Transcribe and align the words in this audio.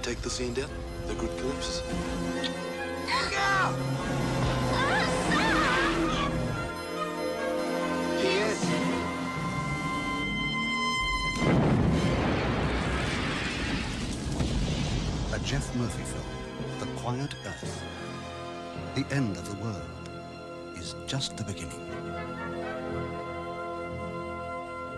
take 0.00 0.20
the 0.22 0.30
scene 0.30 0.54
down, 0.54 0.68
the 1.06 1.14
good 1.14 1.30
collapses. 1.38 1.82
Look 3.06 3.34
out! 3.36 3.74
A 15.32 15.38
Jeff 15.44 15.74
Murphy 15.76 16.02
film, 16.02 16.24
The 16.78 16.86
Quiet 17.00 17.34
Earth. 17.46 17.82
The 18.94 19.04
end 19.14 19.36
of 19.36 19.48
the 19.48 19.62
world 19.62 20.08
is 20.76 20.94
just 21.06 21.36
the 21.36 21.44
beginning. 21.44 21.78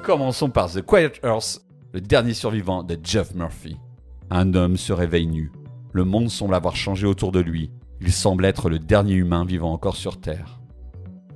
Commençons 0.02 0.50
par 0.50 0.68
The 0.68 0.82
Quiet 0.82 1.20
Earth, 1.24 1.60
le 1.92 2.00
dernier 2.00 2.34
survivant 2.34 2.82
de 2.82 2.96
Jeff 3.02 3.34
Murphy. 3.34 3.78
Un 4.34 4.54
homme 4.54 4.78
se 4.78 4.94
réveille 4.94 5.26
nu. 5.26 5.52
Le 5.92 6.06
monde 6.06 6.30
semble 6.30 6.54
avoir 6.54 6.74
changé 6.74 7.06
autour 7.06 7.32
de 7.32 7.40
lui. 7.40 7.70
Il 8.00 8.10
semble 8.10 8.46
être 8.46 8.70
le 8.70 8.78
dernier 8.78 9.12
humain 9.12 9.44
vivant 9.44 9.74
encore 9.74 9.94
sur 9.94 10.22
Terre. 10.22 10.58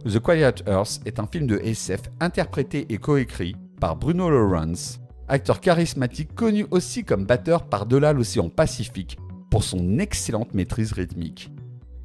The 0.06 0.18
Quiet 0.18 0.62
Earth 0.66 1.00
est 1.04 1.20
un 1.20 1.26
film 1.26 1.46
de 1.46 1.58
SF 1.58 2.04
interprété 2.20 2.86
et 2.88 2.96
coécrit 2.96 3.54
par 3.82 3.96
Bruno 3.96 4.30
Lawrence, 4.30 4.98
acteur 5.28 5.60
charismatique 5.60 6.34
connu 6.34 6.64
aussi 6.70 7.04
comme 7.04 7.26
batteur 7.26 7.66
par-delà 7.66 8.14
l'océan 8.14 8.48
Pacifique 8.48 9.18
pour 9.50 9.62
son 9.62 9.98
excellente 9.98 10.54
maîtrise 10.54 10.92
rythmique. 10.92 11.52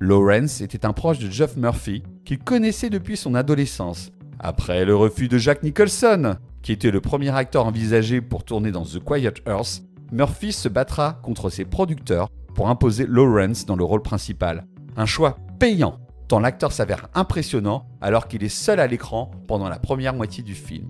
Lawrence 0.01 0.59
était 0.59 0.85
un 0.85 0.91
proche 0.91 1.19
de 1.19 1.29
Jeff 1.29 1.55
Murphy 1.55 2.03
qu'il 2.25 2.39
connaissait 2.39 2.89
depuis 2.89 3.15
son 3.15 3.33
adolescence. 3.33 4.11
Après 4.39 4.83
le 4.83 4.97
refus 4.97 5.29
de 5.29 5.37
Jack 5.37 5.63
Nicholson, 5.63 6.35
qui 6.61 6.73
était 6.73 6.91
le 6.91 6.99
premier 6.99 7.29
acteur 7.29 7.65
envisagé 7.65 8.19
pour 8.19 8.43
tourner 8.43 8.71
dans 8.71 8.83
The 8.83 8.99
Quiet 8.99 9.35
Earth, 9.47 9.83
Murphy 10.11 10.51
se 10.51 10.67
battra 10.67 11.19
contre 11.23 11.49
ses 11.49 11.63
producteurs 11.63 12.29
pour 12.53 12.69
imposer 12.69 13.05
Lawrence 13.07 13.65
dans 13.65 13.77
le 13.77 13.83
rôle 13.85 14.01
principal. 14.01 14.67
Un 14.97 15.05
choix 15.05 15.37
payant 15.57 15.99
tant 16.27 16.39
l'acteur 16.39 16.73
s'avère 16.73 17.07
impressionnant 17.13 17.85
alors 18.01 18.27
qu'il 18.27 18.43
est 18.43 18.49
seul 18.49 18.79
à 18.81 18.87
l'écran 18.87 19.31
pendant 19.47 19.69
la 19.69 19.79
première 19.79 20.13
moitié 20.13 20.43
du 20.43 20.53
film. 20.53 20.89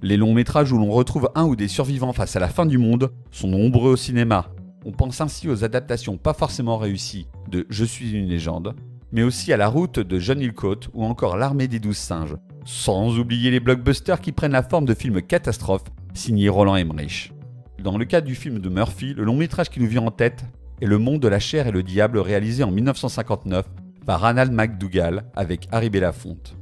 Les 0.00 0.16
longs 0.16 0.32
métrages 0.32 0.72
où 0.72 0.78
l'on 0.78 0.90
retrouve 0.90 1.30
un 1.34 1.44
ou 1.44 1.56
des 1.56 1.68
survivants 1.68 2.14
face 2.14 2.36
à 2.36 2.40
la 2.40 2.48
fin 2.48 2.64
du 2.64 2.78
monde 2.78 3.12
sont 3.30 3.48
nombreux 3.48 3.92
au 3.92 3.96
cinéma. 3.96 4.50
On 4.86 4.92
pense 4.92 5.20
ainsi 5.20 5.48
aux 5.48 5.62
adaptations 5.62 6.16
pas 6.16 6.34
forcément 6.34 6.78
réussies 6.78 7.28
de 7.50 7.66
Je 7.68 7.84
suis 7.84 8.12
une 8.12 8.28
légende, 8.28 8.74
mais 9.12 9.22
aussi 9.22 9.52
à 9.52 9.58
La 9.58 9.68
route 9.68 9.98
de 9.98 10.18
John 10.18 10.40
Hillcoat 10.40 10.88
ou 10.94 11.04
encore 11.04 11.36
L'armée 11.36 11.68
des 11.68 11.80
douze 11.80 11.98
singes, 11.98 12.36
sans 12.64 13.18
oublier 13.18 13.50
les 13.50 13.60
blockbusters 13.60 14.20
qui 14.20 14.32
prennent 14.32 14.52
la 14.52 14.62
forme 14.62 14.86
de 14.86 14.94
films 14.94 15.20
catastrophes 15.20 15.84
signés 16.14 16.48
Roland 16.48 16.76
Emmerich. 16.76 17.33
Dans 17.82 17.98
le 17.98 18.04
cas 18.04 18.20
du 18.20 18.34
film 18.34 18.60
de 18.60 18.68
Murphy, 18.68 19.14
le 19.14 19.24
long 19.24 19.36
métrage 19.36 19.68
qui 19.68 19.80
nous 19.80 19.86
vient 19.86 20.02
en 20.02 20.10
tête 20.10 20.44
est 20.80 20.86
Le 20.86 20.98
monde 20.98 21.20
de 21.20 21.28
la 21.28 21.40
chair 21.40 21.66
et 21.66 21.72
le 21.72 21.82
diable 21.82 22.18
réalisé 22.18 22.62
en 22.62 22.70
1959 22.70 23.66
par 24.06 24.20
Ranald 24.20 24.52
McDougall 24.52 25.24
avec 25.34 25.68
Harry 25.72 25.90
Belafonte. 25.90 26.56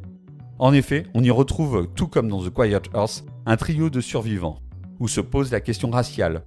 En 0.59 0.73
effet, 0.73 1.07
on 1.15 1.23
y 1.23 1.31
retrouve, 1.31 1.89
tout 1.95 2.09
comme 2.09 2.29
dans 2.29 2.43
The 2.43 2.51
Quiet 2.51 2.83
Earth, 2.95 3.25
un 3.47 3.57
trio 3.57 3.91
de 3.91 4.01
survivants, 4.01 4.59
où 5.01 5.09
se 5.09 5.21
pose 5.21 5.51
la 5.51 5.61
question 5.61 5.91
raciale. 5.91 6.45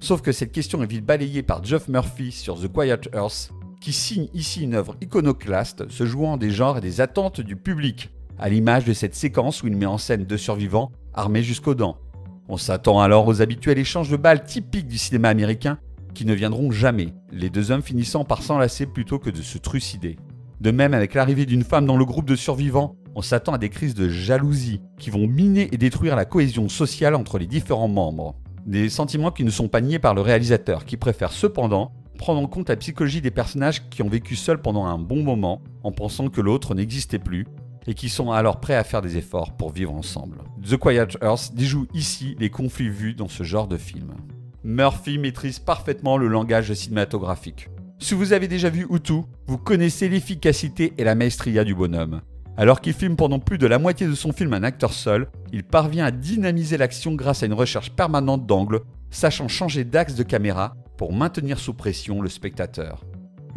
Sauf 0.00 0.22
que 0.22 0.32
cette 0.32 0.52
question 0.52 0.82
est 0.82 0.90
vite 0.90 1.04
balayée 1.04 1.42
par 1.42 1.64
Jeff 1.64 1.88
Murphy 1.88 2.30
sur 2.30 2.60
The 2.60 2.68
Quiet 2.68 3.08
Earth, 3.14 3.52
qui 3.80 3.92
signe 3.92 4.28
ici 4.32 4.62
une 4.62 4.74
œuvre 4.74 4.96
iconoclaste 5.00 5.90
se 5.90 6.06
jouant 6.06 6.36
des 6.36 6.50
genres 6.50 6.78
et 6.78 6.82
des 6.82 7.00
attentes 7.00 7.40
du 7.40 7.56
public, 7.56 8.10
à 8.38 8.48
l'image 8.48 8.84
de 8.84 8.92
cette 8.92 9.14
séquence 9.14 9.62
où 9.62 9.66
il 9.66 9.76
met 9.76 9.86
en 9.86 9.98
scène 9.98 10.24
deux 10.24 10.38
survivants 10.38 10.92
armés 11.14 11.42
jusqu'aux 11.42 11.74
dents. 11.74 11.98
On 12.46 12.58
s'attend 12.58 13.00
alors 13.00 13.26
aux 13.26 13.40
habituels 13.40 13.78
échanges 13.78 14.10
de 14.10 14.16
balles 14.16 14.44
typiques 14.44 14.86
du 14.86 14.98
cinéma 14.98 15.30
américain 15.30 15.78
qui 16.12 16.26
ne 16.26 16.34
viendront 16.34 16.70
jamais, 16.70 17.14
les 17.32 17.48
deux 17.48 17.70
hommes 17.70 17.82
finissant 17.82 18.24
par 18.24 18.42
s'enlacer 18.42 18.84
plutôt 18.84 19.18
que 19.18 19.30
de 19.30 19.40
se 19.40 19.56
trucider. 19.56 20.16
De 20.60 20.70
même, 20.70 20.92
avec 20.92 21.14
l'arrivée 21.14 21.46
d'une 21.46 21.64
femme 21.64 21.86
dans 21.86 21.96
le 21.96 22.04
groupe 22.04 22.28
de 22.28 22.36
survivants, 22.36 22.96
on 23.14 23.22
s'attend 23.22 23.54
à 23.54 23.58
des 23.58 23.70
crises 23.70 23.94
de 23.94 24.10
jalousie 24.10 24.82
qui 24.98 25.08
vont 25.08 25.26
miner 25.26 25.68
et 25.72 25.78
détruire 25.78 26.16
la 26.16 26.26
cohésion 26.26 26.68
sociale 26.68 27.14
entre 27.14 27.38
les 27.38 27.46
différents 27.46 27.88
membres. 27.88 28.36
Des 28.66 28.90
sentiments 28.90 29.30
qui 29.30 29.44
ne 29.44 29.50
sont 29.50 29.68
pas 29.68 29.80
niés 29.80 29.98
par 29.98 30.14
le 30.14 30.20
réalisateur, 30.20 30.84
qui 30.84 30.96
préfère 30.96 31.32
cependant 31.32 31.92
prendre 32.18 32.40
en 32.40 32.46
compte 32.46 32.68
la 32.68 32.76
psychologie 32.76 33.20
des 33.20 33.30
personnages 33.30 33.88
qui 33.88 34.02
ont 34.02 34.08
vécu 34.08 34.36
seuls 34.36 34.62
pendant 34.62 34.86
un 34.86 34.98
bon 34.98 35.22
moment 35.22 35.62
en 35.82 35.92
pensant 35.92 36.28
que 36.28 36.40
l'autre 36.40 36.74
n'existait 36.74 37.18
plus 37.18 37.46
et 37.86 37.94
qui 37.94 38.08
sont 38.08 38.30
alors 38.30 38.60
prêts 38.60 38.74
à 38.74 38.84
faire 38.84 39.02
des 39.02 39.16
efforts 39.16 39.56
pour 39.56 39.72
vivre 39.72 39.94
ensemble. 39.94 40.38
The 40.62 40.76
Quiet 40.76 41.08
Earth 41.22 41.52
déjoue 41.54 41.86
ici 41.94 42.36
les 42.38 42.50
conflits 42.50 42.88
vus 42.88 43.14
dans 43.14 43.28
ce 43.28 43.42
genre 43.42 43.68
de 43.68 43.76
film. 43.76 44.14
Murphy 44.62 45.18
maîtrise 45.18 45.58
parfaitement 45.58 46.16
le 46.16 46.28
langage 46.28 46.72
cinématographique. 46.72 47.68
Si 47.98 48.14
vous 48.14 48.32
avez 48.32 48.48
déjà 48.48 48.70
vu 48.70 48.86
Utu, 48.90 49.22
vous 49.46 49.58
connaissez 49.58 50.08
l'efficacité 50.08 50.94
et 50.98 51.04
la 51.04 51.14
maestria 51.14 51.64
du 51.64 51.74
bonhomme. 51.74 52.22
Alors 52.56 52.80
qu'il 52.80 52.92
filme 52.92 53.16
pendant 53.16 53.40
plus 53.40 53.58
de 53.58 53.66
la 53.66 53.78
moitié 53.78 54.06
de 54.06 54.14
son 54.14 54.32
film 54.32 54.52
un 54.52 54.62
acteur 54.62 54.92
seul, 54.92 55.28
il 55.52 55.64
parvient 55.64 56.06
à 56.06 56.10
dynamiser 56.10 56.76
l'action 56.76 57.14
grâce 57.14 57.42
à 57.42 57.46
une 57.46 57.52
recherche 57.52 57.90
permanente 57.90 58.46
d'angle, 58.46 58.82
sachant 59.10 59.48
changer 59.48 59.84
d'axe 59.84 60.14
de 60.14 60.22
caméra 60.22 60.76
pour 60.96 61.12
maintenir 61.12 61.58
sous 61.58 61.74
pression 61.74 62.22
le 62.22 62.28
spectateur. 62.28 63.04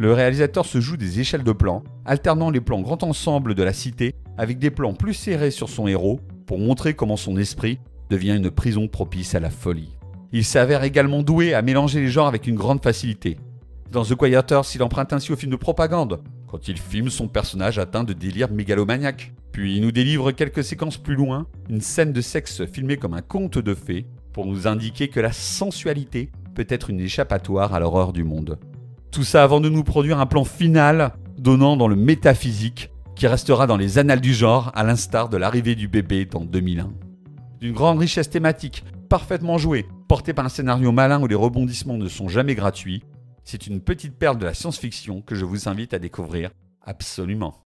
Le 0.00 0.12
réalisateur 0.12 0.64
se 0.64 0.80
joue 0.80 0.96
des 0.96 1.18
échelles 1.18 1.42
de 1.42 1.50
plans, 1.50 1.82
alternant 2.04 2.50
les 2.50 2.60
plans 2.60 2.80
grand 2.80 3.02
ensemble 3.02 3.56
de 3.56 3.64
la 3.64 3.72
cité 3.72 4.14
avec 4.36 4.60
des 4.60 4.70
plans 4.70 4.94
plus 4.94 5.12
serrés 5.12 5.50
sur 5.50 5.68
son 5.68 5.88
héros 5.88 6.20
pour 6.46 6.60
montrer 6.60 6.94
comment 6.94 7.16
son 7.16 7.36
esprit 7.36 7.80
devient 8.08 8.36
une 8.36 8.52
prison 8.52 8.86
propice 8.86 9.34
à 9.34 9.40
la 9.40 9.50
folie. 9.50 9.98
Il 10.30 10.44
s'avère 10.44 10.84
également 10.84 11.24
doué 11.24 11.52
à 11.52 11.62
mélanger 11.62 12.00
les 12.00 12.10
genres 12.10 12.28
avec 12.28 12.46
une 12.46 12.54
grande 12.54 12.80
facilité. 12.80 13.38
Dans 13.90 14.04
The 14.04 14.14
Quiet 14.14 14.52
Earth, 14.52 14.72
il 14.76 14.84
emprunte 14.84 15.12
ainsi 15.12 15.32
au 15.32 15.36
film 15.36 15.50
de 15.50 15.56
propagande, 15.56 16.20
quand 16.46 16.68
il 16.68 16.78
filme 16.78 17.10
son 17.10 17.26
personnage 17.26 17.80
atteint 17.80 18.04
de 18.04 18.12
délire 18.12 18.52
mégalomaniaque. 18.52 19.32
Puis 19.50 19.76
il 19.76 19.82
nous 19.82 19.90
délivre 19.90 20.30
quelques 20.30 20.62
séquences 20.62 20.98
plus 20.98 21.16
loin, 21.16 21.46
une 21.68 21.80
scène 21.80 22.12
de 22.12 22.20
sexe 22.20 22.64
filmée 22.66 22.98
comme 22.98 23.14
un 23.14 23.22
conte 23.22 23.58
de 23.58 23.74
fées, 23.74 24.06
pour 24.32 24.46
nous 24.46 24.68
indiquer 24.68 25.08
que 25.08 25.18
la 25.18 25.32
sensualité 25.32 26.30
peut 26.54 26.66
être 26.68 26.90
une 26.90 27.00
échappatoire 27.00 27.74
à 27.74 27.80
l'horreur 27.80 28.12
du 28.12 28.22
monde. 28.22 28.58
Tout 29.10 29.24
ça 29.24 29.42
avant 29.42 29.60
de 29.60 29.68
nous 29.68 29.84
produire 29.84 30.18
un 30.20 30.26
plan 30.26 30.44
final 30.44 31.12
donnant 31.38 31.76
dans 31.76 31.88
le 31.88 31.96
métaphysique 31.96 32.90
qui 33.16 33.26
restera 33.26 33.66
dans 33.66 33.76
les 33.76 33.98
annales 33.98 34.20
du 34.20 34.34
genre 34.34 34.70
à 34.74 34.84
l'instar 34.84 35.28
de 35.28 35.36
l'arrivée 35.36 35.74
du 35.74 35.88
bébé 35.88 36.24
dans 36.24 36.44
2001. 36.44 36.92
D'une 37.60 37.72
grande 37.72 37.98
richesse 37.98 38.30
thématique, 38.30 38.84
parfaitement 39.08 39.58
jouée, 39.58 39.86
portée 40.08 40.32
par 40.32 40.44
un 40.44 40.50
scénario 40.50 40.92
malin 40.92 41.20
où 41.20 41.26
les 41.26 41.34
rebondissements 41.34 41.96
ne 41.96 42.08
sont 42.08 42.28
jamais 42.28 42.54
gratuits, 42.54 43.02
c'est 43.42 43.66
une 43.66 43.80
petite 43.80 44.16
perle 44.16 44.38
de 44.38 44.44
la 44.44 44.54
science-fiction 44.54 45.22
que 45.22 45.34
je 45.34 45.44
vous 45.44 45.68
invite 45.68 45.94
à 45.94 45.98
découvrir 45.98 46.50
absolument. 46.82 47.67